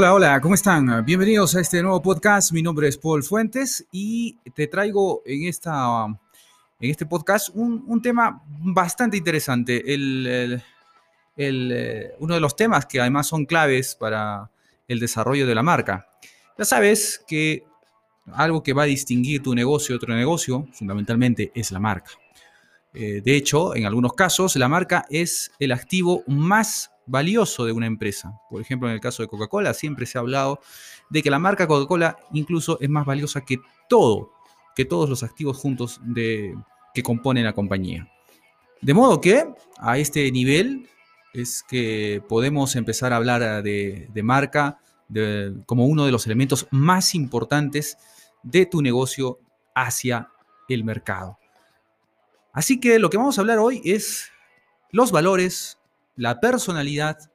[0.00, 1.04] Hola, hola, ¿cómo están?
[1.04, 2.52] Bienvenidos a este nuevo podcast.
[2.52, 8.42] Mi nombre es Paul Fuentes y te traigo en, esta, en este podcast un, tema
[8.48, 9.92] bastante interesante.
[9.92, 10.62] El,
[11.36, 14.50] eh, uno de los temas que además son claves para
[14.88, 16.08] el desarrollo de la marca.
[16.56, 17.64] Ya sabes que
[18.32, 22.12] algo que va a distinguir tu negocio de otro negocio, fundamentalmente, es la marca.
[22.92, 27.86] Eh, de hecho, en algunos casos, la marca es el activo más valioso de una
[27.86, 28.32] empresa.
[28.48, 30.60] Por ejemplo, en el caso de Coca-Cola, siempre se ha hablado
[31.08, 34.32] de que la marca Coca-Cola incluso es más valiosa que todo,
[34.74, 38.08] que todos los activos juntos que componen la compañía.
[38.80, 39.44] De modo que
[39.78, 40.88] a este nivel
[41.34, 44.78] es que podemos empezar a hablar de, marca
[45.66, 47.98] como uno de los elementos más importantes
[48.42, 49.38] de tu negocio
[49.74, 50.28] hacia
[50.68, 51.39] el mercado.
[52.52, 54.30] Así que lo que vamos a hablar hoy es
[54.90, 55.78] los valores,
[56.16, 57.30] la personalidad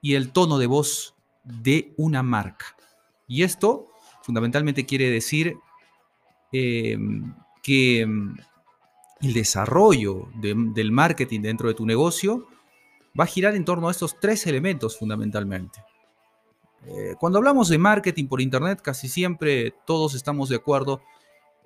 [0.00, 2.76] y el tono de voz de una marca.
[3.26, 3.86] Y esto
[4.22, 5.56] fundamentalmente quiere decir
[6.52, 8.36] em, que em,
[9.20, 12.46] el desarrollo del marketing dentro de tu negocio
[13.18, 15.84] va a girar en torno a estos tres elementos fundamentalmente.
[16.86, 21.02] Eh, cuando hablamos de marketing por Internet, casi siempre todos estamos de acuerdo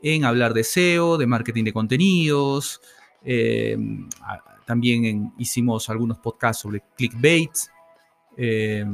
[0.04, 2.82] en hablar de SEO, de marketing de contenidos.
[3.24, 3.74] Eh,
[4.66, 7.50] también hicimos algunos podcasts sobre clickbait,
[8.36, 8.84] eh,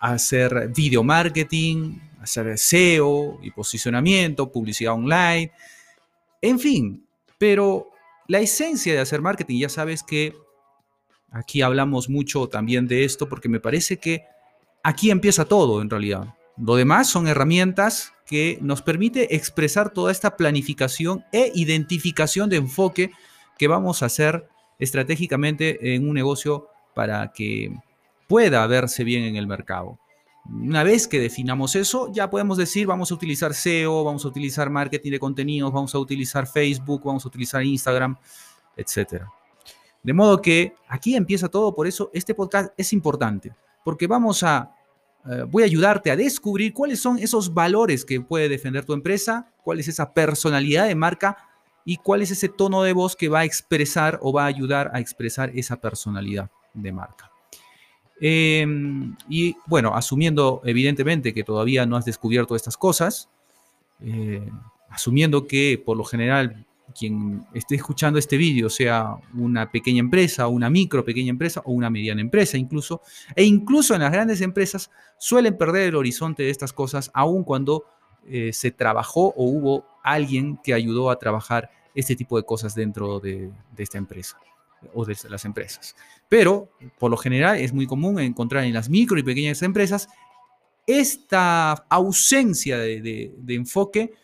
[0.00, 5.52] hacer video marketing, hacer SEO y posicionamiento, publicidad online,
[6.40, 7.06] en fin.
[7.38, 7.90] Pero
[8.26, 10.34] la esencia de hacer marketing, ya sabes que
[11.30, 14.24] aquí hablamos mucho también de esto porque me parece que
[14.82, 16.34] aquí empieza todo en realidad.
[16.56, 23.10] Lo demás son herramientas que nos permite expresar toda esta planificación e identificación de enfoque
[23.58, 24.48] que vamos a hacer
[24.78, 27.74] estratégicamente en un negocio para que
[28.28, 29.98] pueda verse bien en el mercado.
[30.44, 34.70] Una vez que definamos eso, ya podemos decir, vamos a utilizar SEO, vamos a utilizar
[34.70, 38.16] marketing de contenidos, vamos a utilizar Facebook, vamos a utilizar Instagram,
[38.76, 39.22] etc.
[40.02, 43.54] De modo que aquí empieza todo, por eso este podcast es importante,
[43.84, 44.74] porque vamos a
[45.30, 49.52] eh, voy a ayudarte a descubrir cuáles son esos valores que puede defender tu empresa,
[49.62, 51.36] cuál es esa personalidad de marca
[51.84, 54.90] y cuál es ese tono de voz que va a expresar o va a ayudar
[54.94, 57.30] a expresar esa personalidad de marca.
[58.20, 63.28] Em, y bueno, asumiendo evidentemente que todavía no has descubierto estas cosas,
[64.00, 64.48] eh,
[64.88, 70.70] asumiendo que por lo general quien esté escuchando este vídeo sea una pequeña empresa, una
[70.70, 73.02] micro pequeña empresa o una mediana empresa incluso,
[73.34, 77.84] e incluso en las grandes empresas suelen perder el horizonte de estas cosas aun cuando
[78.26, 83.20] eh, se trabajó o hubo alguien que ayudó a trabajar este tipo de cosas dentro
[83.20, 84.38] de, esta empresa
[84.94, 85.94] o de las empresas.
[86.28, 90.08] Pero por lo general es muy común encontrar en las micro y pequeñas empresas
[90.86, 94.14] esta ausencia de enfoque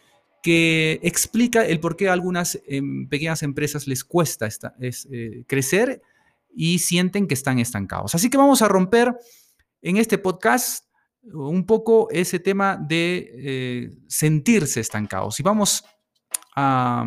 [0.48, 4.48] que explica el por qué a algunas em, pequeñas empresas les cuesta
[4.80, 6.00] eh, crecer
[6.56, 8.14] y sienten que están estancados.
[8.14, 9.14] Así que vamos a romper
[9.82, 10.86] en este podcast
[11.34, 15.84] un poco ese tema de eh, sentirse estancados y vamos
[16.56, 17.04] a,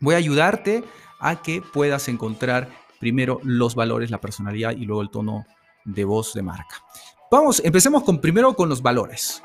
[0.00, 0.84] voy a ayudarte
[1.20, 2.68] a que puedas encontrar
[3.00, 5.46] primero los valores, la personalidad y luego el tono
[5.86, 6.84] de voz de marca.
[7.30, 9.42] Vamos, empecemos con primero con los valores.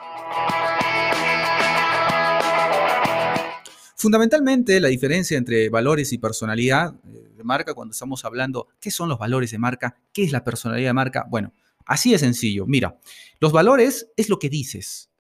[3.99, 9.09] Fundamentalmente, la diferencia entre valores y personalidad eh, de marca, cuando estamos hablando, ¿qué son
[9.09, 9.97] los valores de marca?
[10.13, 11.25] ¿Qué es la personalidad de marca?
[11.29, 11.53] Bueno,
[11.85, 12.65] así de sencillo.
[12.65, 12.97] Mira,
[13.41, 15.11] los valores es lo que dices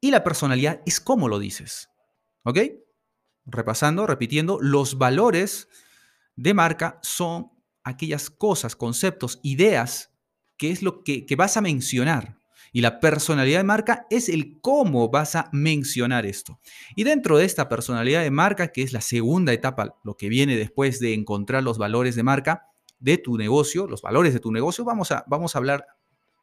[0.00, 1.90] y la personalidad es cómo lo dices.
[2.44, 2.60] ¿Ok?
[3.44, 5.68] Repasando, repitiendo, los valores
[6.34, 7.52] de marca son
[7.84, 10.14] aquellas cosas, conceptos, ideas
[10.56, 12.38] que es lo que, que vas a mencionar.
[12.76, 16.60] Y la personalidad de marca es el cómo vas a mencionar esto.
[16.94, 20.58] Y dentro de esta personalidad de marca, que es la segunda etapa, lo que viene
[20.58, 22.66] después de encontrar los valores de marca
[22.98, 25.86] de tu negocio, los valores de tu negocio, vamos a, vamos a hablar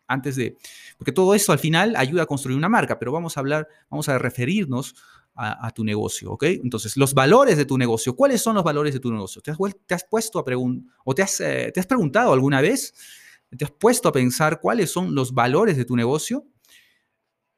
[0.07, 0.57] antes de,
[0.97, 4.09] porque todo esto al final ayuda a construir una marca, pero vamos a hablar, vamos
[4.09, 4.95] a referirnos
[5.35, 6.45] a, tu negocio, ¿ok?
[6.45, 9.39] Entonces, los valores de tu negocio, ¿cuáles son los valores de tu negocio?
[9.43, 9.51] ¿Te
[9.93, 12.95] has, puesto a preguntar o te has, eh, te has preguntado alguna vez
[13.57, 16.45] ¿Te has puesto a pensar cuáles son los valores de tu negocio?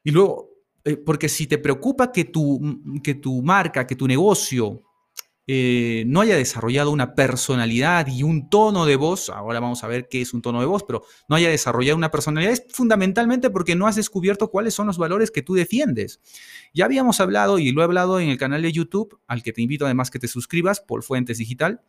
[0.04, 0.52] Y luego,
[0.84, 2.60] eh, porque si te preocupa que tu,
[3.04, 4.84] que tu marca, que tu negocio
[5.48, 10.08] eh, no haya desarrollado una personalidad y un tono de voz, ahora vamos a ver
[10.10, 13.76] qué es un tono de voz, pero no haya desarrollado una personalidad, es fundamentalmente porque
[13.76, 16.20] no has descubierto cuáles son los valores que tú defiendes.
[16.74, 19.62] Ya habíamos hablado, y lo he hablado en el canal de YouTube, al que te
[19.62, 21.82] invito además que te suscribas, por Fuentes Digital.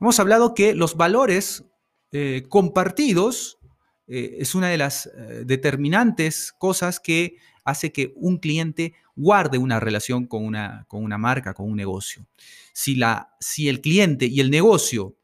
[0.00, 1.64] Hemos hablado que los valores
[2.10, 3.58] eh, compartidos
[4.06, 9.78] eh, es una de las eh, determinantes cosas que hace que un cliente guarde una
[9.78, 12.26] relación con una, con una marca, con un negocio.
[12.72, 15.14] Si, la, si el cliente y el negocio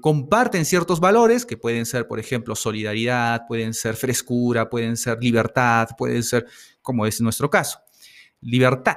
[0.00, 5.88] comparten ciertos valores, que pueden ser, por ejemplo, solidaridad, pueden ser frescura, pueden ser libertad,
[5.98, 6.46] pueden ser,
[6.80, 7.78] como es nuestro caso,
[8.40, 8.96] libertad.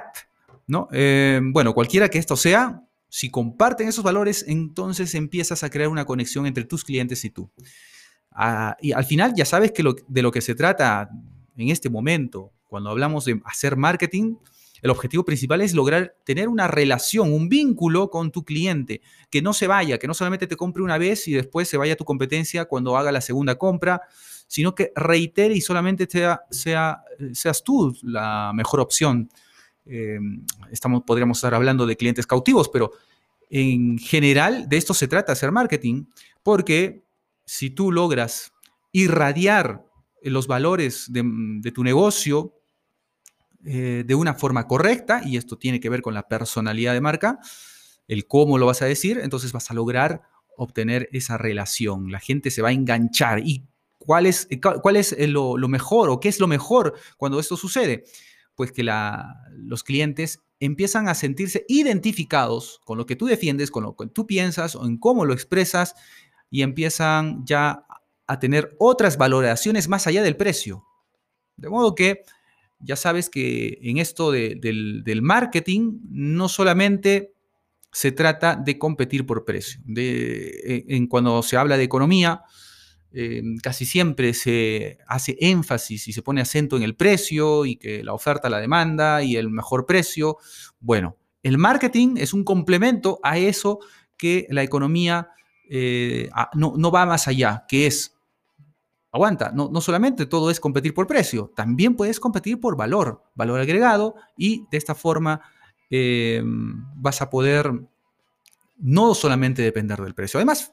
[0.66, 0.88] ¿no?
[1.52, 2.82] bueno, cualquiera que esto sea,
[3.14, 7.50] si comparten esos valores, entonces empiezas a crear una conexión entre tus clientes y tú.
[8.30, 11.10] Ah, y al final ya sabes que de lo que se trata
[11.58, 14.36] en este momento, cuando hablamos de hacer marketing,
[14.80, 19.52] el objetivo principal es lograr tener una relación, un vínculo con tu cliente, que no
[19.52, 22.06] se vaya, que no solamente te compre una vez y después se vaya a tu
[22.06, 24.00] competencia cuando haga la segunda compra,
[24.46, 26.44] sino que reitere y solamente sea,
[27.34, 29.28] seas tú la mejor opción
[29.86, 30.18] eh,
[30.70, 32.92] estamos, podríamos estar hablando de clientes cautivos, pero
[33.50, 36.06] en general de esto se trata, hacer marketing,
[36.42, 37.04] porque
[37.44, 38.52] si tú logras
[38.92, 39.84] irradiar
[40.22, 42.54] los valores de, tu negocio
[43.64, 47.38] eh, de una forma correcta, y esto tiene que ver con la personalidad de marca,
[48.08, 50.22] el cómo lo vas a decir, entonces vas a lograr
[50.56, 52.10] obtener esa relación.
[52.10, 53.40] La gente se va a enganchar.
[53.40, 53.66] ¿Y
[53.98, 54.48] cuál es,
[54.82, 58.04] cuál es lo, lo mejor o qué es lo mejor cuando esto sucede?
[58.62, 63.96] Pues que los clientes empiezan a sentirse identificados con lo que tú defiendes, con lo
[63.96, 65.96] que tú piensas o en cómo lo expresas
[66.48, 67.84] y empiezan ya
[68.28, 70.84] a tener otras valoraciones más allá del precio.
[71.56, 72.22] De modo que
[72.78, 77.32] ya sabes que en esto del, marketing no solamente
[77.90, 79.80] se trata de competir por precio.
[79.88, 82.42] En, cuando se habla de economía,
[83.14, 88.02] Em, casi siempre se hace énfasis y se pone acento en el precio y que
[88.02, 90.38] la oferta, la demanda y el mejor precio.
[90.80, 93.80] Bueno, el marketing es un complemento a eso
[94.16, 95.28] que la economía
[95.68, 98.16] eh, no, va más allá, que es,
[99.10, 104.14] aguanta, no, solamente todo es competir por precio, también puedes competir por valor, valor agregado
[104.36, 105.40] y de esta forma
[105.90, 107.72] em, vas a poder
[108.78, 110.38] no solamente depender del precio.
[110.38, 110.72] Además,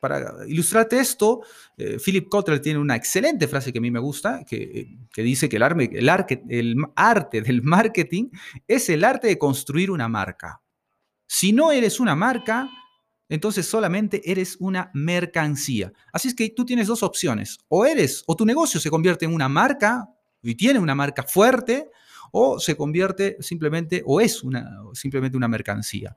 [0.00, 1.42] para ilustrarte esto,
[1.76, 5.56] eh, Philip Kotler tiene una excelente frase que a mí me gusta, que, dice que
[5.56, 8.30] el, arte del marketing
[8.66, 10.62] es el arte de construir una marca.
[11.26, 12.70] Si no eres una marca,
[13.28, 15.92] entonces solamente eres una mercancía.
[16.12, 17.58] Así es que tú tienes dos opciones.
[17.68, 20.08] O eres, o tu negocio se convierte en una marca
[20.42, 21.90] y tiene una marca fuerte,
[22.30, 24.42] o se convierte simplemente, o es
[24.94, 26.14] simplemente una mercancía.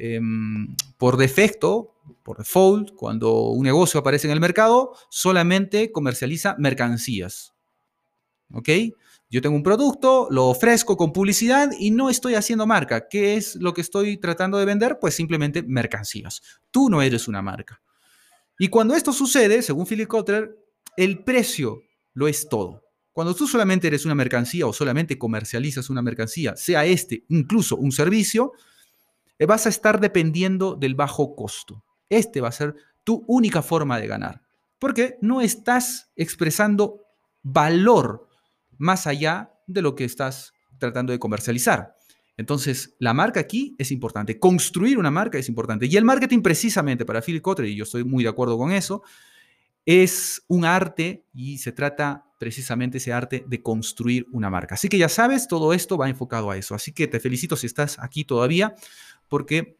[0.00, 7.52] Em, por defecto, por default, cuando un negocio aparece en el mercado, solamente comercializa mercancías.
[8.52, 8.68] ¿Ok?
[9.28, 13.08] Yo tengo un producto, lo ofrezco con publicidad y no estoy haciendo marca.
[13.08, 14.98] ¿Qué es lo que estoy tratando de vender?
[15.00, 16.42] Pues simplemente mercancías.
[16.70, 17.82] Tú no eres una marca.
[18.56, 20.56] Y cuando esto sucede, según Philip Kotler,
[20.96, 21.82] el precio
[22.14, 22.84] lo es todo.
[23.12, 27.90] Cuando tú solamente eres una mercancía o solamente comercializas una mercancía, sea este incluso un
[27.90, 28.52] servicio,
[29.46, 31.84] vas a estar dependiendo del bajo costo.
[32.08, 32.74] Este va a ser
[33.04, 34.42] tu única forma de ganar,
[34.78, 37.04] porque no estás expresando
[37.42, 38.28] valor
[38.76, 41.96] más allá de lo que estás tratando de comercializar.
[42.36, 44.38] Entonces, la marca aquí es importante.
[44.38, 45.86] Construir una marca es importante.
[45.86, 49.02] Y el marketing, precisamente para Phil Kotler, y yo estoy muy de acuerdo con eso,
[49.84, 54.76] es un arte y se trata precisamente ese arte de construir una marca.
[54.76, 56.74] Así que ya sabes, todo esto va enfocado a eso.
[56.74, 58.74] Así que te felicito si estás aquí todavía
[59.28, 59.78] porque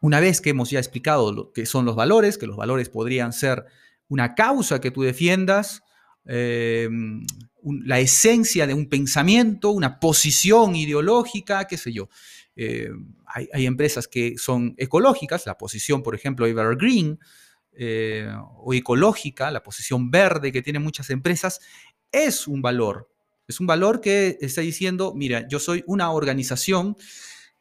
[0.00, 3.32] una vez que hemos ya explicado lo que son los valores, que los valores podrían
[3.32, 3.64] ser
[4.08, 5.82] una causa que tú defiendas,
[6.24, 7.26] em,
[7.84, 12.08] la esencia de un pensamiento, una posición ideológica, qué sé yo.
[12.56, 17.18] Em, hay, empresas que son ecológicas, la posición, por ejemplo, Evergreen,
[17.72, 21.60] eh, o ecológica, la posición verde que tienen muchas empresas,
[22.10, 23.08] es un valor.
[23.46, 26.96] Es un valor que está diciendo, mira, yo soy una organización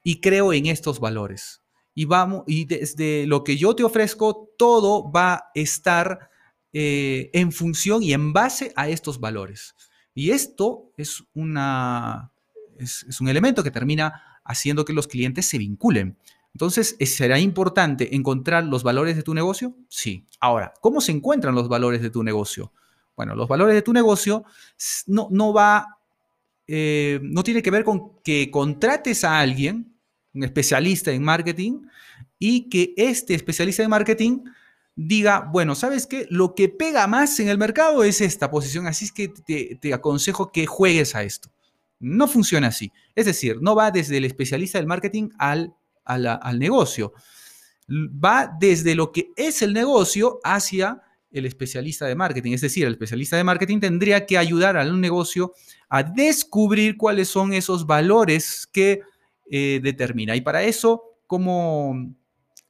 [0.08, 1.62] y creo en estos valores.
[1.94, 6.30] Y, vamos, y desde lo que yo te ofrezco, todo va a estar
[6.72, 9.76] eh, en función y en base a estos valores.
[10.14, 12.32] Y esto es, una,
[12.78, 16.18] es, un elemento que termina haciendo que los clientes se vinculen.
[16.54, 19.76] Entonces, ¿será importante encontrar los valores de tu negocio?
[19.90, 20.26] Sí.
[20.40, 22.72] Ahora, ¿cómo se encuentran los valores de tu negocio?
[23.18, 24.46] Bueno, los valores de tu negocio
[25.06, 25.98] no, no va,
[26.66, 29.97] eh, no tiene que ver con que contrates a alguien
[30.38, 31.82] un especialista en marketing,
[32.40, 34.40] y que este especialista en marketing
[34.96, 36.28] diga, bueno, ¿sabes qué?
[36.30, 40.52] Lo que pega más en el mercado es esta posición, así es que te, aconsejo
[40.52, 41.50] que juegues a esto.
[42.00, 42.92] No funciona así.
[43.16, 45.74] Es decir, no va desde el especialista del marketing al,
[46.06, 47.14] al negocio.
[47.90, 51.02] Va desde lo que es el negocio hacia
[51.32, 52.54] el especialista de marketing.
[52.54, 55.54] Es decir, el especialista de marketing tendría que ayudar al negocio
[55.90, 59.02] a descubrir cuáles son esos valores que
[59.52, 60.36] eh, determina.
[60.36, 61.96] Y para eso, ¿cómo,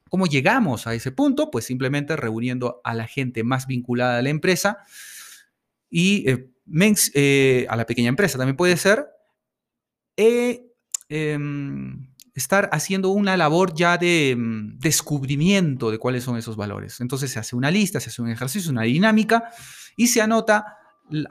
[0.10, 1.52] ¿cómo llegamos a ese punto?
[1.52, 4.80] Pues simplemente reuniendo a la gente más vinculada a la empresa
[5.90, 6.50] y eh,
[7.14, 9.08] eh, a la pequeña empresa también puede ser.
[11.10, 17.02] Em, estar haciendo una labor ya de mm, descubrimiento de cuáles son esos valores.
[17.02, 19.50] Entonces se hace una lista, se hace un ejercicio, una dinámica
[19.96, 20.78] y se anota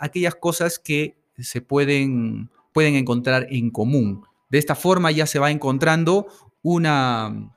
[0.01, 4.25] aquellas cosas que se pueden, pueden encontrar en común.
[4.57, 6.29] De esta forma ya se va encontrando
[6.63, 7.53] una,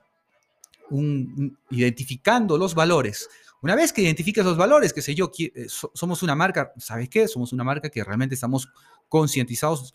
[1.70, 3.26] identificando los valores.
[3.62, 7.26] Una vez que identifiques los valores, que sé yo, eh, somos una marca, ¿sabes qué?
[7.26, 8.68] Somos una marca que realmente estamos
[9.08, 9.94] concientizados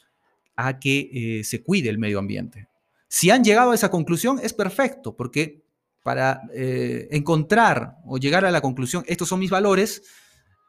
[0.56, 2.70] a que eh, se cuide el medio ambiente.
[3.08, 5.64] Si han llegado a esa conclusión, es perfecto, porque
[6.02, 10.02] para eh, encontrar o llegar a la conclusión, estos son mis valores,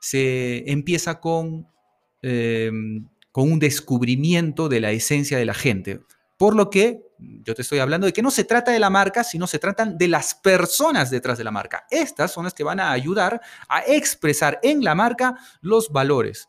[0.02, 1.66] se empieza con,
[2.21, 6.00] em, con un descubrimiento de la esencia de la gente.
[6.37, 9.25] Por lo que yo te estoy hablando de que no se trata de la marca,
[9.25, 11.87] sino se tratan de las personas detrás de la marca.
[11.90, 16.49] Estas son las que van a ayudar a expresar en la marca los valores.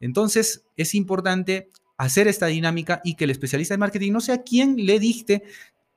[0.00, 4.76] Entonces, es importante hacer esta dinámica y que el especialista de marketing no sea quien
[4.86, 5.42] le dicte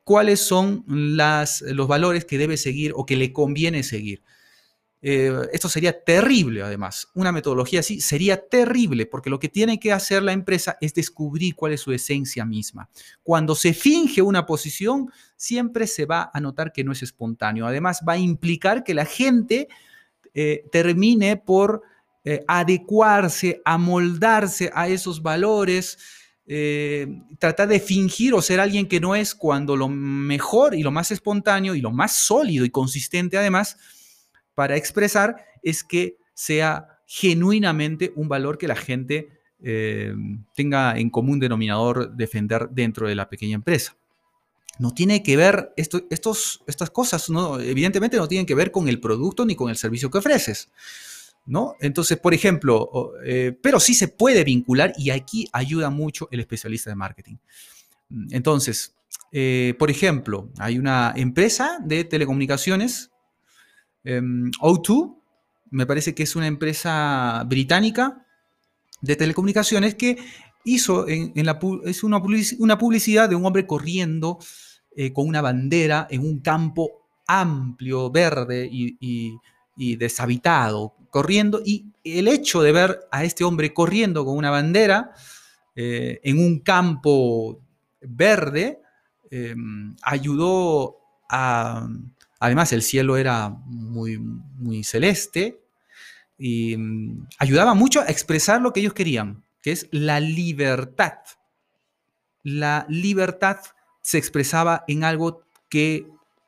[0.03, 4.22] cuáles son los valores que debe seguir o que le conviene seguir.
[5.05, 7.10] Eh, esto sería terrible, además.
[7.13, 11.55] Una metodología así sería terrible, porque lo que tiene que hacer la empresa es descubrir
[11.55, 12.89] cuál es su esencia misma.
[13.22, 17.67] Cuando se finge una posición, siempre se va a notar que no es espontáneo.
[17.67, 19.67] Además, va a implicar que la gente
[20.33, 21.81] eh, termine por
[22.24, 25.98] eh, adecuarse, amoldarse a esos valores,
[27.39, 31.10] tratar de fingir o ser alguien que no es cuando lo mejor y lo más
[31.10, 33.77] espontáneo y lo más sólido y consistente además
[34.55, 39.29] para expresar es que sea genuinamente un valor que la gente
[39.62, 40.13] eh,
[40.55, 43.95] tenga en común denominador defender dentro de la pequeña empresa.
[44.79, 48.89] No tiene que ver, esto, estos, estas cosas no, evidentemente no tienen que ver con
[48.89, 50.69] el producto ni con el servicio que ofreces.
[51.45, 51.75] ¿no?
[51.79, 56.89] Entonces, por ejemplo, eh, pero sí se puede vincular y aquí ayuda mucho el especialista
[56.89, 57.36] de marketing.
[58.31, 58.95] Entonces,
[59.31, 63.12] eh, por ejemplo, hay una empresa de telecomunicaciones,
[64.05, 65.15] O2,
[65.72, 68.25] me parece que es una empresa británica
[69.01, 70.17] de telecomunicaciones que
[70.65, 72.22] hizo es una,
[72.77, 74.39] publicidad de un hombre corriendo
[74.95, 81.62] eh, con una bandera en un campo amplio, verde y deshabitado, corriendo.
[81.63, 85.12] Y el hecho de ver a este hombre corriendo con una bandera
[85.75, 87.62] eh, en un campo
[88.01, 88.81] verde
[89.29, 90.98] em, ayudó
[91.29, 91.88] a...
[92.43, 95.62] Además, el cielo era muy, muy celeste
[96.38, 101.19] y em, ayudaba mucho a expresar lo que ellos querían, que es la libertad.
[102.43, 103.59] La libertad
[104.01, 106.05] se expresaba en algo que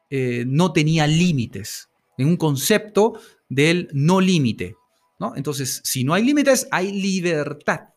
[0.10, 1.88] eh, no tenía límites,
[2.18, 4.76] en un concepto del no límite.
[5.18, 5.34] ¿no?
[5.38, 7.94] Entonces, si no hay límites, hay libertad.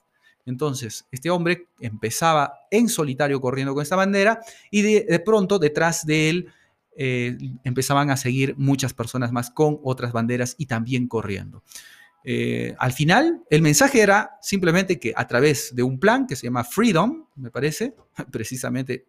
[0.46, 4.38] Entonces, este hombre empezaba en solitario corriendo con esta bandera
[4.70, 6.52] y de, pronto detrás de él
[7.00, 11.62] eh, empezaban a seguir muchas personas más con otras banderas y también corriendo.
[12.24, 16.48] Eh, al final, el mensaje era simplemente que a través de un plan que se
[16.48, 17.94] llama Freedom, me parece,
[18.32, 19.06] precisamente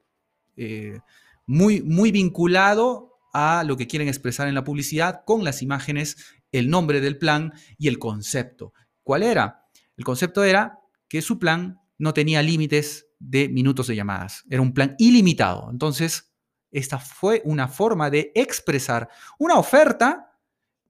[0.55, 0.99] eh,
[1.47, 6.17] muy, muy vinculado a lo que quieren expresar en la publicidad con las imágenes,
[6.51, 8.71] el nombre del plan y el concepto.
[9.01, 9.65] ¿Cuál era?
[9.97, 10.77] El concepto era
[11.07, 15.69] que su plan no tenía límites de minutos de llamadas, era un plan ilimitado.
[15.71, 16.28] Entonces,
[16.71, 20.37] esta fue una forma de expresar una oferta,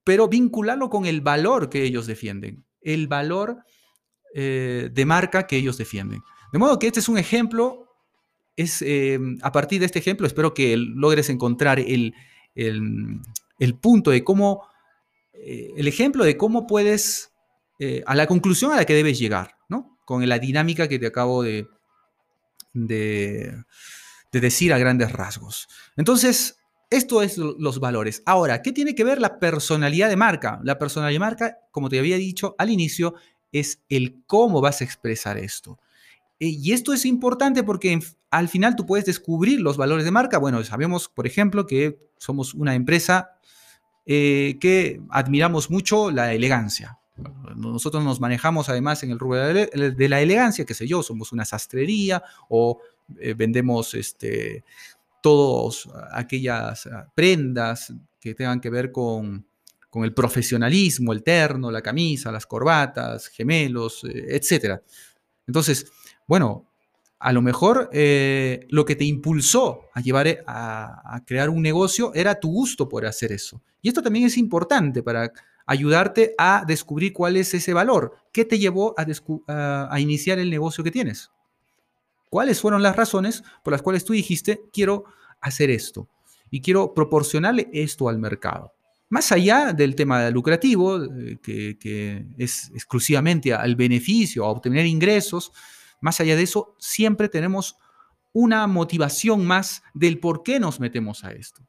[0.04, 3.64] pero vincularlo con el valor que ellos defienden, el valor
[4.34, 6.22] eh, de marca que ellos defienden.
[6.52, 7.90] De modo que este es un ejemplo
[8.60, 12.14] es em, a partir de este ejemplo, espero que logres encontrar el,
[13.80, 14.68] punto de cómo,
[15.34, 17.32] eh, el ejemplo de cómo puedes,
[17.80, 19.98] eh, a la conclusión a la que debes llegar, ¿no?
[20.04, 21.68] Con la dinámica que te acabo de,
[22.74, 23.64] de,
[24.32, 25.68] decir a grandes rasgos.
[25.98, 26.60] Entonces,
[26.90, 28.24] esto es los valores.
[28.26, 30.60] Ahora, ¿qué tiene que ver la personalidad de marca?
[30.64, 33.14] La personalidad de marca, como te había dicho al inicio,
[33.52, 35.80] es el cómo vas a expresar esto.
[36.40, 38.00] Eh, y esto es importante porque
[38.32, 40.38] al final tú puedes descubrir los valores de marca.
[40.38, 43.32] Bueno, sabemos, por ejemplo, que somos una empresa
[44.06, 47.00] eh, que admiramos mucho la elegancia.
[47.56, 51.44] Nosotros nos manejamos además en el rubro de la elegancia, qué sé yo, somos una
[51.44, 52.80] sastrería o
[53.20, 54.64] eh, vendemos este,
[55.22, 59.46] todas aquellas ah, prendas que tengan que ver con,
[59.90, 64.82] con el profesionalismo, el terno, la camisa, las corbatas, gemelos, eh, etc.
[65.48, 65.92] Entonces,
[66.28, 66.70] bueno,
[67.20, 72.40] a lo mejor eh, lo que te impulsó a llevar a, crear un negocio era
[72.40, 73.62] tu gusto por hacer eso.
[73.82, 75.32] Y esto también es importante para
[75.66, 78.16] ayudarte a descubrir cuál es ese valor.
[78.32, 81.32] ¿Qué te llevó a, iniciar el negocio que tienes?
[82.30, 85.06] ¿Cuáles fueron las razones por las cuales tú dijiste, quiero
[85.42, 86.08] hacer esto
[86.52, 88.74] y quiero proporcionarle esto al mercado?
[89.10, 95.52] Más allá del tema lucrativo, eh, que, es exclusivamente al beneficio, a obtener ingresos,
[96.00, 97.76] más allá de eso, siempre tenemos
[98.32, 101.64] una motivación más del por qué nos metemos a esto.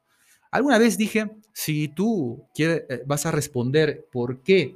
[0.51, 4.75] Alguna vez dije, si tú quieres, eh, vas a responder por qué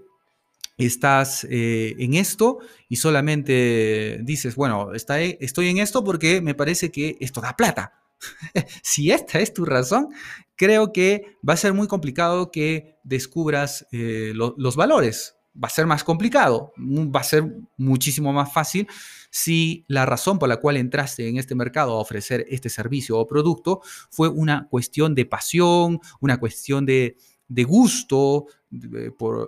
[0.78, 7.18] estás eh, en esto y solamente dices, bueno, estoy en esto porque me parece que
[7.20, 7.94] esto da plata.
[8.84, 10.10] si esta es tu razón,
[10.56, 15.38] creo que va a ser muy complicado que descubras eh, los valores.
[15.58, 17.46] Va a ser más complicado, va a ser
[17.78, 18.90] muchísimo más fácil
[19.38, 23.28] si la razón por la cual entraste en este mercado a ofrecer este servicio o
[23.28, 27.18] producto fue una cuestión de pasión, una cuestión de,
[27.50, 28.46] gusto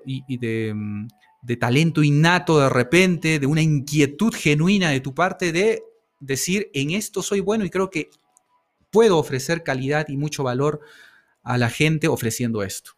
[0.06, 1.08] y, de, mm,
[1.42, 5.84] de talento innato de repente, de una inquietud genuina de tu parte de
[6.20, 8.10] decir, en esto soy bueno y creo que
[8.92, 10.82] puedo ofrecer calidad y mucho valor
[11.44, 12.92] a la gente ofreciendo esto.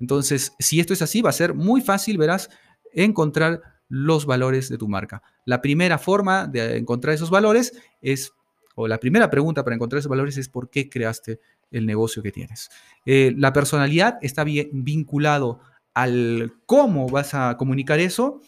[0.00, 2.50] Entonces, si esto es así, va a ser muy fácil, verás,
[2.92, 5.22] encontrar los valores de tu marca.
[5.44, 8.32] La primera forma de encontrar esos valores es,
[8.74, 12.32] o la primera pregunta para encontrar esos valores es por qué creaste el negocio que
[12.32, 12.70] tienes.
[13.04, 15.60] Eh, la personalidad está bien vinculado
[15.94, 18.40] al cómo vas a comunicar eso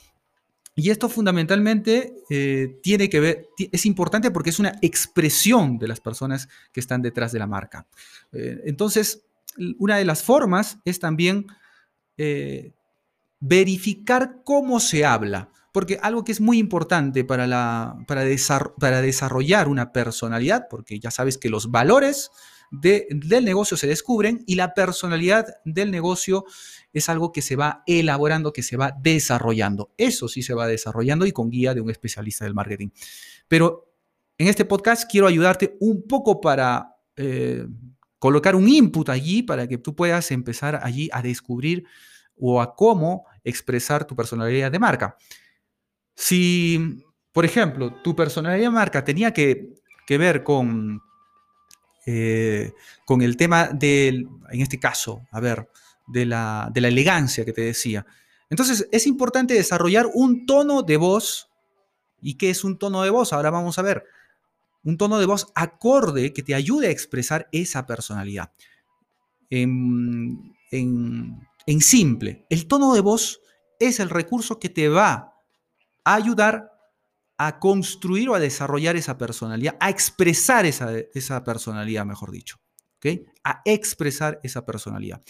[0.75, 6.01] y esto fundamentalmente eh, tiene que ver, es importante porque es una expresión de las
[6.01, 7.87] personas que están detrás de la marca.
[8.33, 9.23] Eh, entonces,
[9.79, 11.47] una de las formas es también
[13.45, 15.51] verificar cómo se habla.
[15.73, 18.25] Porque algo que es muy importante para, la, para,
[18.79, 22.31] para desarrollar una personalidad, porque ya sabes que los valores
[22.81, 26.45] del negocio se descubren y la personalidad del negocio
[26.93, 29.93] es algo que se va elaborando, que se va desarrollando.
[29.97, 32.91] Eso sí se va desarrollando y con guía de un especialista del marketing.
[33.49, 33.93] Pero
[34.39, 37.67] en este podcast quiero ayudarte un poco para eh,
[38.19, 41.85] colocar un input allí para que tú puedas empezar allí a descubrir
[42.37, 45.17] o a cómo expresar tu personalidad de marca.
[46.17, 49.75] Si, por ejemplo, tu personalidad de marca tenía que,
[50.09, 51.03] ver con,
[52.07, 52.73] eh,
[53.05, 55.69] con el tema del, en este caso, a ver,
[56.07, 58.05] de la, elegancia que te decía.
[58.51, 61.49] Entonces, es importante desarrollar un tono de voz.
[62.21, 63.33] ¿Y qué es un tono de voz?
[63.33, 64.05] Ahora vamos a ver.
[64.83, 68.53] Un tono de voz acorde que te ayude a expresar esa personalidad.
[69.49, 73.40] En, en, en simple, el tono de voz
[73.79, 75.35] es el recurso que te va
[76.05, 76.74] a ayudar
[77.37, 82.57] a construir o a desarrollar esa personalidad, a expresar esa, esa personalidad, mejor dicho.
[83.42, 85.23] A expresar esa personalidad.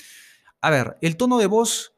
[0.61, 1.95] A ver, el tono de voz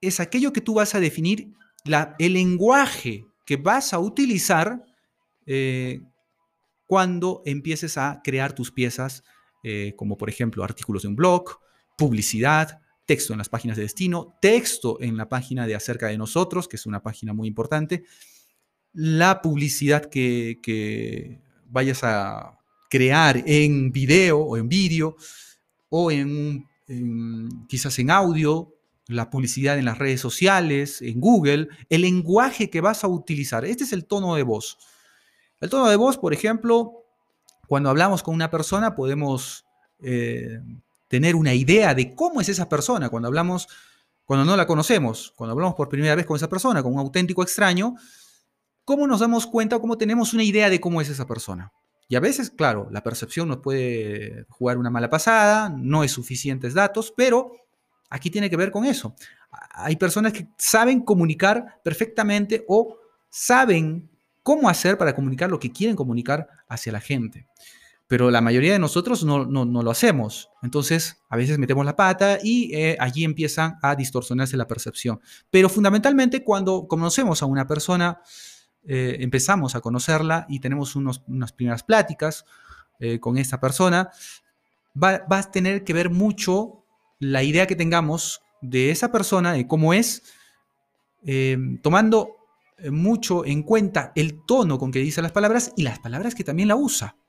[0.00, 1.52] es aquello que tú vas a definir,
[1.84, 4.84] la, el lenguaje que vas a utilizar
[5.46, 6.00] eh,
[6.86, 9.24] cuando empieces a crear tus piezas,
[9.62, 11.58] eh, como por ejemplo artículos de un blog,
[11.96, 16.68] publicidad, texto en las páginas de destino, texto en la página de acerca de nosotros,
[16.68, 18.04] que es una página muy importante,
[18.92, 25.16] la publicidad que, vayas a crear en video o en vídeo
[25.88, 26.66] o en,
[27.68, 28.74] quizás en audio,
[29.06, 33.64] la publicidad en las redes sociales, en Google, el lenguaje que vas a utilizar.
[33.64, 34.78] Este es el tono de voz.
[35.60, 37.04] El tono de voz, por ejemplo,
[37.68, 39.64] cuando hablamos con una persona podemos
[40.00, 40.60] eh,
[41.06, 43.68] tener una idea de cómo es esa persona cuando hablamos,
[44.24, 47.42] cuando no la conocemos, cuando hablamos por primera vez con esa persona, con un auténtico
[47.42, 47.94] extraño,
[48.90, 51.72] cómo nos damos cuenta, cómo tenemos una idea de cómo es esa persona.
[52.08, 56.74] Y a veces, claro, la percepción nos puede jugar una mala pasada, no es suficientes
[56.74, 57.52] datos, pero
[58.08, 59.14] aquí tiene que ver con eso.
[59.74, 62.96] Hay personas que saben comunicar perfectamente o
[63.28, 64.10] saben
[64.42, 67.46] cómo hacer para comunicar lo que quieren comunicar hacia la gente
[68.08, 70.50] pero la mayoría de nosotros no, lo hacemos.
[70.64, 75.20] Entonces, a veces metemos la pata y eh, allí empiezan a distorsionarse la percepción.
[75.48, 78.20] Pero fundamentalmente cuando conocemos a una persona,
[78.86, 82.44] eh, empezamos a conocerla y tenemos unas primeras pláticas
[82.98, 84.10] eh, con esta persona,
[85.00, 86.84] va, a tener que ver mucho
[87.18, 90.22] la idea que tengamos de esa persona, de cómo es,
[91.82, 92.36] tomando
[92.90, 96.68] mucho en cuenta el tono con que dice las palabras y las palabras que también
[96.68, 97.19] la usa.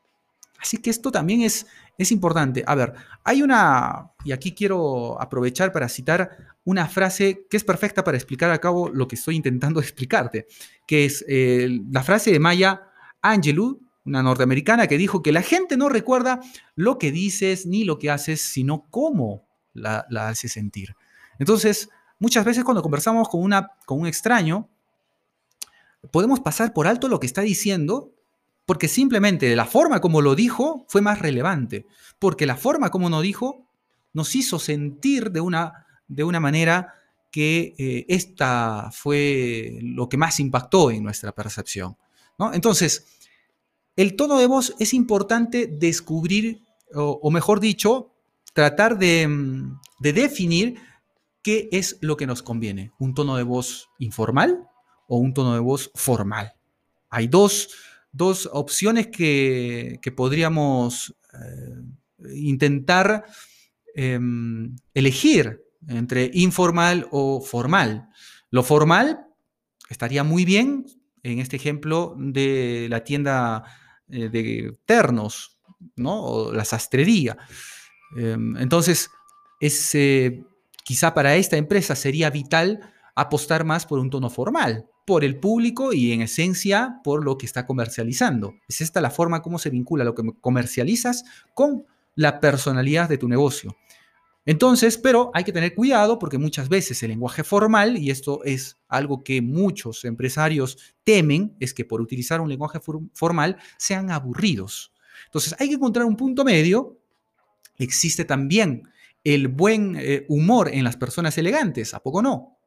[0.61, 1.65] Así que esto también es,
[1.97, 2.63] es importante.
[2.67, 2.93] A ver,
[3.23, 8.51] hay una, y aquí quiero aprovechar para citar una frase que es perfecta para explicar
[8.51, 10.45] a cabo lo que estoy intentando explicarte,
[10.85, 12.83] que es eh, la frase de Maya
[13.21, 16.39] Angelou, una norteamericana, que dijo que la gente no recuerda
[16.75, 20.95] lo que dices ni lo que haces, sino cómo la, la haces sentir.
[21.39, 24.69] Entonces, muchas veces cuando conversamos con, una, con un extraño,
[26.11, 28.11] podemos pasar por alto lo que está diciendo
[28.71, 31.87] porque simplemente la forma como lo dijo fue más relevante,
[32.19, 33.67] porque la forma como nos dijo
[34.13, 36.93] nos hizo sentir de una, de una manera
[37.31, 41.97] que eh, esta fue lo que más impactó en nuestra percepción.
[42.53, 43.07] Entonces,
[43.97, 46.63] el tono de voz es importante descubrir,
[46.95, 48.13] o, mejor dicho,
[48.53, 50.79] tratar mm, de definir
[51.43, 54.65] qué es lo que nos conviene, un tono de voz informal
[55.09, 56.53] o un tono de voz formal.
[57.09, 57.67] Hay dos,
[58.51, 63.25] opciones que, podríamos eh, intentar
[63.95, 68.09] em, elegir entre informal o formal.
[68.49, 69.25] Lo formal
[69.89, 70.85] estaría muy bien
[71.23, 73.63] en este ejemplo de la tienda
[74.09, 75.57] eh, de ternos,
[75.95, 76.21] ¿no?
[76.21, 77.37] O la sastrería.
[78.17, 79.09] Em, entonces,
[80.83, 82.79] quizá para esta empresa sería vital
[83.15, 87.45] apostar más por un tono formal, por el público y en esencia por lo que
[87.45, 88.55] está comercializando.
[88.67, 91.85] Es esta la forma como se vincula lo que comercializas con
[92.15, 93.75] la personalidad de tu negocio.
[94.45, 98.77] Entonces, pero hay que tener cuidado porque muchas veces el lenguaje formal, y esto es
[98.87, 102.79] algo que muchos empresarios temen, es que por utilizar un lenguaje
[103.13, 104.93] formal sean aburridos.
[105.25, 106.97] Entonces, hay que encontrar un punto medio.
[107.77, 108.83] Existe también
[109.23, 112.57] el buen eh, humor en las personas elegantes, ¿a poco no?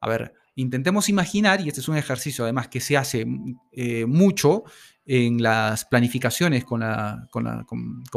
[0.00, 3.26] A ver, intentemos imaginar, y este es un ejercicio además que se hace
[3.72, 4.64] eh, mucho
[5.04, 6.82] en las planificaciones con,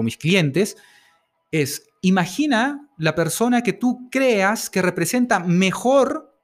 [0.04, 0.78] mis clientes,
[1.52, 6.38] es imagina la persona que tú creas que representa mejor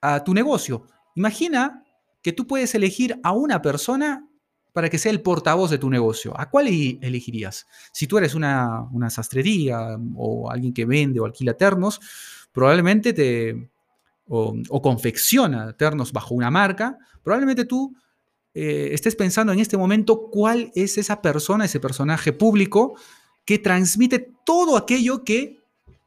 [0.00, 0.86] a tu negocio.
[1.14, 1.84] Imagina
[2.22, 4.26] que tú puedes elegir a una persona
[4.72, 6.38] para que sea el portavoz de tu negocio.
[6.38, 7.66] ¿A cuál elegirías?
[7.92, 12.00] Si tú eres una, una sastrería o alguien que vende o alquila ternos,
[12.52, 13.70] probablemente te,
[14.28, 17.94] o, confecciona ternos bajo una marca, probablemente tú
[18.54, 22.94] eh, estés pensando en este momento cuál es esa persona, ese personaje público
[23.44, 25.60] que transmite todo aquello que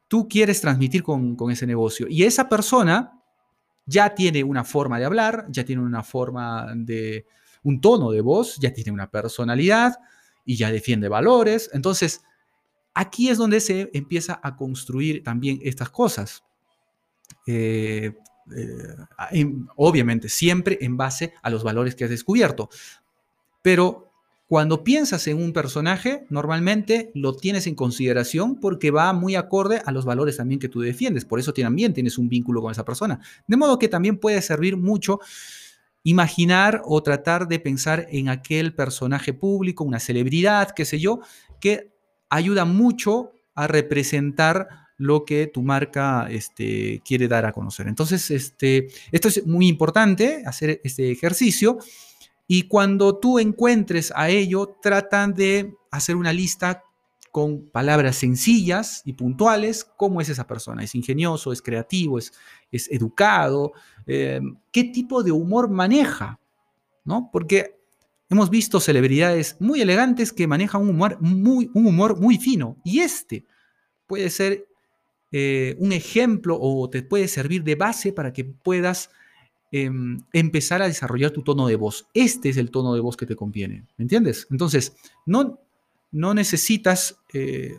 [0.07, 2.07] tú quieres transmitir con, con ese negocio.
[2.09, 3.19] Y esa persona
[3.85, 7.25] ya tiene una forma de hablar, ya tiene una forma de,
[7.63, 9.97] un tono de voz, ya tiene una personalidad
[10.45, 11.69] y ya defiende valores.
[11.73, 12.21] Entonces,
[12.93, 16.43] aquí es donde se empieza a construir también estas cosas.
[17.45, 18.13] Eh,
[18.55, 22.69] eh, obviamente, siempre en base a los valores que has descubierto.
[23.61, 24.11] Pero
[24.51, 29.91] cuando piensas en un personaje, normalmente lo tienes en consideración porque va muy acorde a
[29.93, 31.23] los valores también que tú defiendes.
[31.23, 33.21] Por eso también tienes un vínculo con esa persona.
[33.47, 35.21] De modo que también puede servir mucho
[36.03, 41.21] imaginar o tratar de pensar en aquel personaje público, una celebridad, qué sé yo,
[41.61, 41.93] que
[42.29, 44.67] ayuda mucho a representar
[45.01, 47.87] lo que tu marca este, quiere dar a conocer.
[47.87, 51.79] Entonces, este, esto es muy importante, hacer este ejercicio.
[52.47, 56.83] Y cuando tú encuentres a ello, tratan de hacer una lista
[57.31, 60.83] con palabras sencillas y puntuales, cómo es esa persona.
[60.83, 61.51] ¿Es ingenioso?
[61.51, 62.19] ¿Es creativo?
[62.19, 62.31] ¿Es,
[62.71, 63.71] es educado?
[64.05, 64.39] Eh,
[64.71, 66.39] ¿Qué tipo de humor maneja?
[67.03, 67.29] ¿No?
[67.31, 67.79] Porque
[68.29, 72.77] hemos visto celebridades muy elegantes que manejan un humor muy, un humor muy fino.
[72.83, 73.45] Y este
[74.05, 74.67] puede ser
[75.31, 79.09] eh, un ejemplo o te puede servir de base para que puedas
[79.71, 82.07] em, empezar a desarrollar tu tono de voz.
[82.13, 84.45] Este es el tono de voz que te conviene, ¿me entiendes?
[84.51, 84.93] Entonces,
[85.25, 85.59] no,
[86.11, 87.77] no necesitas eh,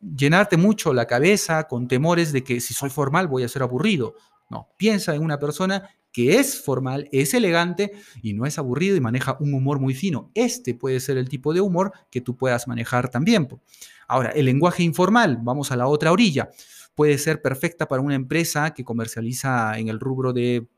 [0.00, 4.16] llenarte mucho la cabeza con temores de que si soy formal voy a ser aburrido.
[4.48, 9.00] No, piensa en una persona que es formal, es elegante y no es aburrido y
[9.00, 10.32] maneja un humor muy fino.
[10.34, 13.46] Este puede ser el tipo de humor que tú puedas manejar también.
[14.08, 16.50] Ahora, el lenguaje informal, vamos a la otra orilla
[17.00, 20.68] puede ser perfecta para una empresa que comercializa en el rubro de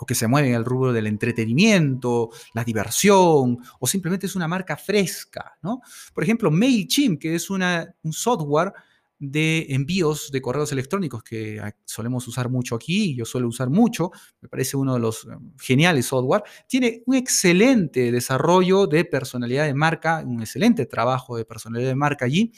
[0.00, 4.48] o que se mueve en el rubro del entretenimiento, la diversión, o simplemente es una
[4.48, 5.80] marca fresca, ¿no?
[6.12, 8.72] Por ejemplo, MailChimp, que es una, un software
[9.20, 14.48] de envíos de correos electrónicos que solemos usar mucho aquí, yo suelo usar mucho, me
[14.48, 15.28] parece uno de los eh,
[15.60, 21.90] geniales software, tiene un excelente desarrollo de personalidad de marca, un excelente trabajo de personalidad
[21.90, 22.52] de marca allí,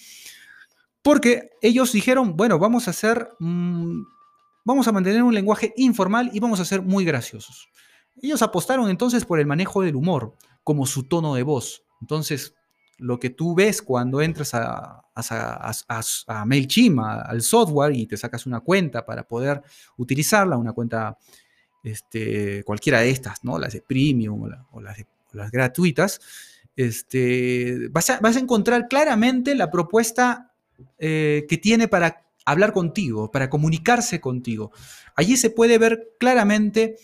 [1.02, 4.02] porque ellos dijeron, bueno, vamos a hacer, mm,
[4.64, 7.68] vamos a mantener un lenguaje informal y vamos a ser muy graciosos.
[8.22, 11.84] Ellos apostaron entonces por el manejo del humor como su tono de voz.
[12.00, 12.54] Entonces,
[13.00, 15.02] lo que tú ves cuando entras a,
[16.46, 19.62] MailChimp, al software, y te sacas una cuenta para poder
[19.96, 21.18] utilizarla, una cuenta
[21.82, 23.58] este, cualquiera de estas, ¿no?
[23.58, 26.20] Las de premium o, las, gratuitas,
[26.76, 30.49] este, vas, a, encontrar claramente la propuesta
[30.99, 34.73] eh, que tiene para hablar contigo, para comunicarse contigo.
[35.14, 36.97] Allí se puede ver claramente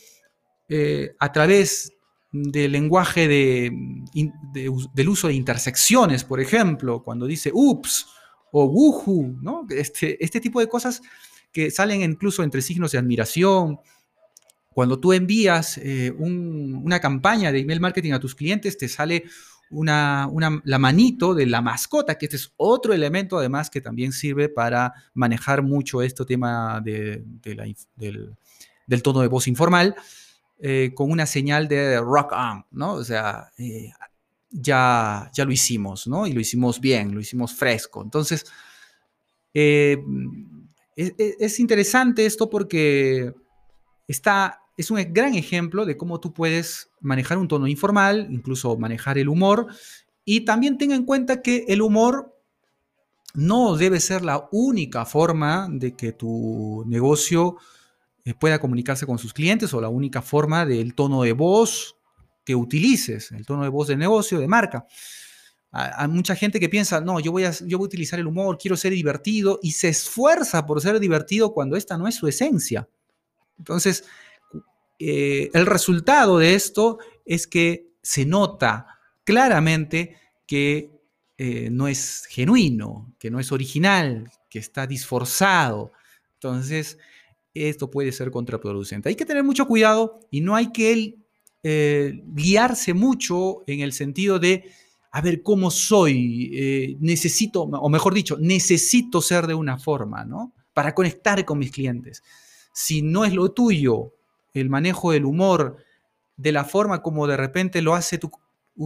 [0.69, 1.93] eh, a través
[2.33, 3.73] del lenguaje de,
[4.95, 8.07] del uso de intersecciones, por ejemplo, cuando dice ups
[8.53, 9.67] o wuhu, ¿no?
[9.71, 11.03] Este, este tipo de cosas
[11.53, 13.79] que salen incluso entre signos de admiración.
[14.75, 19.25] Cuando tú envías eh, una campaña de email marketing a tus clientes, te sale
[19.71, 20.29] una,
[20.65, 24.93] la manito de la mascota, que este es otro elemento además que también sirve para
[25.15, 27.25] manejar mucho este tema de,
[27.97, 28.37] del,
[28.87, 29.97] del tono de voz informal.
[30.59, 32.95] Eh, con una señal de rock on, ¿no?
[32.95, 33.93] O sea, eh,
[34.49, 36.27] ya, ya lo hicimos, ¿no?
[36.27, 38.03] Y lo hicimos bien, lo hicimos fresco.
[38.03, 38.47] Entonces,
[39.53, 39.99] eh,
[40.97, 43.35] es, interesante esto porque
[44.09, 49.19] está, es un gran ejemplo de cómo tú puedes manejar un tono informal, incluso manejar
[49.19, 49.69] el humor,
[50.25, 52.37] y también tenga en cuenta que el humor
[53.35, 57.57] no debe ser la única forma de que tu negocio
[58.25, 61.97] eh, pueda comunicarse con sus clientes o la única forma del tono de voz
[62.45, 64.87] que utilices, el tono de voz de negocio, de marca.
[65.71, 68.57] Hay mucha gente que piensa, no, yo voy, a, yo voy a utilizar el humor,
[68.57, 72.89] quiero ser divertido y se esfuerza por ser divertido cuando esta no es su esencia.
[73.59, 74.05] Entonces,
[74.99, 78.87] eh, el resultado de esto es que se nota
[79.25, 80.91] claramente que
[81.39, 85.93] eh, no es genuino, que no es original, que está disforzado.
[86.35, 86.99] Entonces,
[87.53, 89.09] esto puede ser contraproducente.
[89.09, 91.17] Hay que tener mucho cuidado y no hay que
[91.63, 94.71] eh, guiarse mucho en el sentido de,
[95.11, 96.97] a ver, ¿cómo soy?
[97.01, 100.55] Necesito, o mejor dicho, necesito ser de una forma, ¿no?
[100.73, 102.23] Para conectar con mis clientes.
[102.73, 104.16] Si no es lo tuyo
[104.61, 105.77] el manejo del humor,
[106.37, 108.31] de la forma como de repente lo hace tu,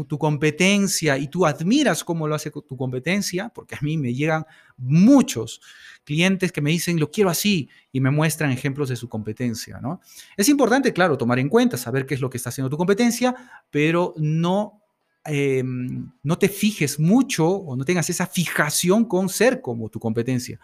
[0.07, 4.47] tu competencia y tú admiras cómo lo hace tu competencia, porque a mí me llegan
[4.77, 5.61] muchos
[6.05, 10.01] clientes que me dicen, lo quiero así, y me muestran ejemplos de su competencia, ¿no?
[10.37, 13.35] Es importante, claro, tomar en cuenta, saber qué es lo que está haciendo tu competencia,
[13.71, 14.81] pero no,
[15.25, 20.59] em, no te fijes mucho o no tengas esa fijación con ser como tu competencia.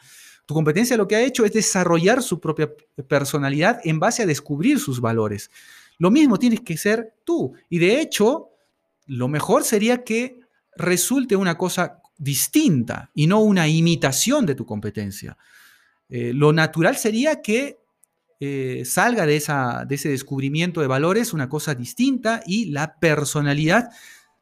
[0.46, 2.72] Tu competencia lo que ha hecho es desarrollar su propia
[3.08, 5.50] personalidad en base a descubrir sus valores.
[5.98, 7.54] Lo mismo tienes que ser tú.
[7.68, 8.50] Y de hecho,
[9.06, 10.40] lo mejor sería que
[10.76, 15.36] resulte una cosa distinta y no una imitación de tu competencia.
[16.08, 17.78] Eh, lo natural sería que
[18.38, 23.88] eh, salga de, esa, de ese descubrimiento de valores una cosa distinta y la personalidad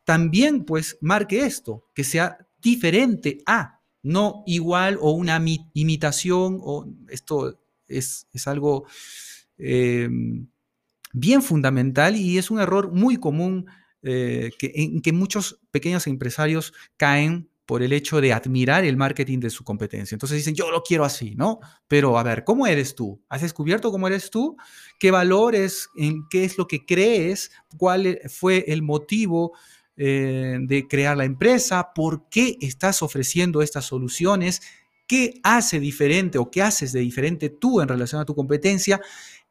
[0.04, 3.73] también pues marque esto, que sea diferente a,
[4.04, 8.86] no igual o una imitación, o esto es, algo
[9.58, 10.08] eh,
[11.12, 13.66] bien fundamental y es un error muy común
[14.02, 19.50] que, en que muchos pequeños empresarios caen por el hecho de admirar el marketing de
[19.50, 20.14] su competencia.
[20.14, 21.60] Entonces dicen, yo lo quiero así, ¿no?
[21.88, 23.22] Pero a ver, ¿cómo eres tú?
[23.28, 24.56] ¿Has descubierto cómo eres tú?
[24.98, 25.88] ¿Qué valores?
[25.96, 27.50] En ¿Qué es lo que crees?
[27.78, 29.52] ¿Cuál e, fue el motivo
[29.96, 31.92] eh, de crear la empresa?
[31.94, 34.62] ¿Por qué estás ofreciendo estas soluciones?
[35.06, 39.00] ¿Qué hace diferente o qué haces de diferente tú en relación a tu competencia?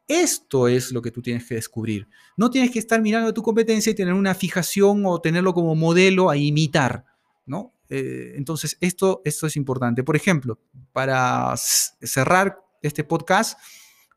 [0.06, 2.08] Esto es lo que tú tienes que descubrir.
[2.36, 5.74] No tienes que estar mirando a tu competencia y tener una fijación o tenerlo como
[5.74, 7.06] modelo a imitar,
[7.46, 7.72] ¿no?
[7.88, 10.04] Eh, entonces, esto, esto es importante.
[10.04, 10.58] Por ejemplo,
[10.92, 13.58] para cerrar este podcast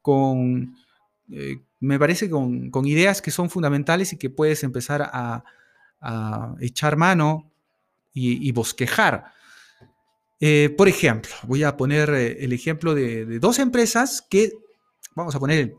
[0.02, 0.76] con,
[1.32, 5.44] eh, me parece, con, ideas que son fundamentales y que puedes empezar a,
[6.60, 7.52] echar mano
[8.14, 9.34] y, bosquejar.
[10.40, 14.52] Eh, por ejemplo, voy a poner el ejemplo de, de, dos empresas que,
[15.16, 15.74] vamos a poner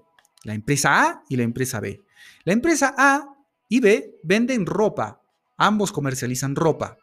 [0.44, 2.00] la empresa A y la empresa B.
[2.44, 3.36] La empresa A
[3.68, 5.20] y B venden ropa,
[5.56, 6.98] ambos comercializan ropa.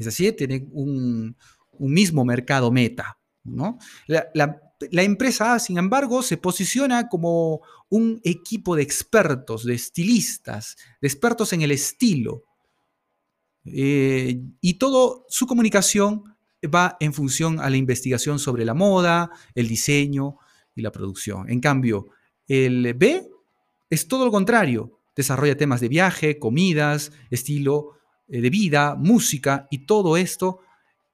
[0.00, 1.36] Es así, tienen un,
[1.78, 3.18] mismo mercado meta.
[3.44, 3.78] ¿No?
[4.06, 11.52] La, empresa sin embargo, se posiciona como un equipo de expertos, de estilistas, de expertos
[11.52, 12.44] en el estilo.
[13.64, 16.24] Eh, y toda su comunicación
[16.64, 20.38] va en función a la investigación sobre la moda, el diseño
[20.74, 21.50] y la producción.
[21.50, 22.08] En cambio,
[22.46, 23.28] el B
[23.90, 24.98] es todo lo contrario.
[25.14, 27.98] Desarrolla temas de viaje, comidas, estilo,
[28.28, 30.60] eh, de vida, música y todo esto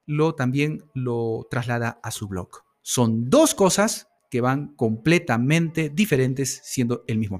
[0.07, 2.49] lo también lo traslada a su blog.
[2.81, 7.35] Son dos cosas que van completamente diferentes siendo el mismo